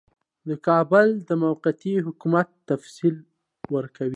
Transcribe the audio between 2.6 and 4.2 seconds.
تفصیل ورکوي.